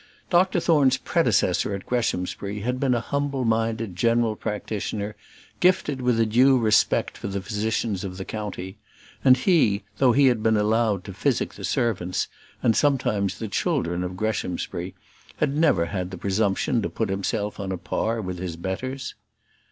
Dr 0.31 0.59
Thorne's 0.59 0.97
predecessor 0.97 1.75
at 1.75 1.85
Greshamsbury 1.85 2.61
had 2.61 2.79
been 2.79 2.95
a 2.95 2.99
humble 3.01 3.45
minded 3.45 3.95
general 3.95 4.35
practitioner, 4.35 5.15
gifted 5.59 6.01
with 6.01 6.19
a 6.19 6.25
due 6.25 6.57
respect 6.57 7.15
for 7.19 7.27
the 7.27 7.39
physicians 7.39 8.03
of 8.03 8.17
the 8.17 8.25
county; 8.25 8.79
and 9.23 9.37
he, 9.37 9.83
though 9.99 10.11
he 10.11 10.25
had 10.25 10.41
been 10.41 10.57
allowed 10.57 11.03
to 11.03 11.13
physic 11.13 11.53
the 11.53 11.63
servants, 11.63 12.27
and 12.63 12.75
sometimes 12.75 13.37
the 13.37 13.47
children 13.47 14.03
of 14.03 14.17
Greshamsbury, 14.17 14.95
had 15.37 15.55
never 15.55 15.85
had 15.85 16.09
the 16.09 16.17
presumption 16.17 16.81
to 16.81 16.89
put 16.89 17.09
himself 17.09 17.59
on 17.59 17.71
a 17.71 17.77
par 17.77 18.21
with 18.23 18.39
his 18.39 18.55
betters. 18.55 19.13